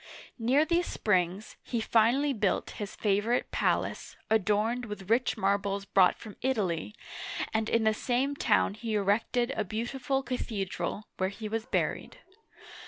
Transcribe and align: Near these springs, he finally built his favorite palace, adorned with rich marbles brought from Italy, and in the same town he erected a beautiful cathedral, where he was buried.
Near 0.39 0.65
these 0.65 0.87
springs, 0.87 1.57
he 1.61 1.79
finally 1.79 2.33
built 2.33 2.71
his 2.81 2.95
favorite 2.95 3.51
palace, 3.51 4.17
adorned 4.31 4.85
with 4.85 5.11
rich 5.11 5.37
marbles 5.37 5.85
brought 5.85 6.17
from 6.17 6.37
Italy, 6.41 6.95
and 7.53 7.69
in 7.69 7.83
the 7.83 7.93
same 7.93 8.35
town 8.35 8.73
he 8.73 8.95
erected 8.95 9.51
a 9.55 9.63
beautiful 9.63 10.23
cathedral, 10.23 11.03
where 11.17 11.29
he 11.29 11.47
was 11.47 11.67
buried. 11.67 12.17